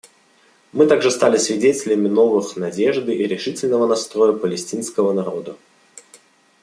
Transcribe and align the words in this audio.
Мы 0.73 0.87
также 0.87 1.11
стали 1.11 1.37
свидетелями 1.37 2.07
новых 2.07 2.55
надежды 2.55 3.13
и 3.13 3.27
решительного 3.27 3.85
настроя 3.85 4.33
палестинского 4.35 5.13
народа. 5.13 5.55